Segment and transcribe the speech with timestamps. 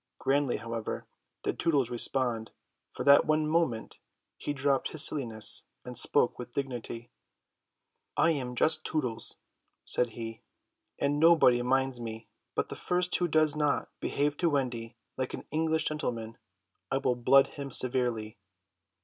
[0.17, 1.05] Grandly, however,
[1.43, 2.49] did Tootles respond.
[2.91, 3.99] For that one moment
[4.35, 7.11] he dropped his silliness and spoke with dignity.
[8.17, 9.37] "I am just Tootles,"
[9.83, 10.39] he said,
[10.97, 12.27] "and nobody minds me.
[12.55, 16.39] But the first who does not behave to Wendy like an English gentleman
[16.89, 18.39] I will blood him severely."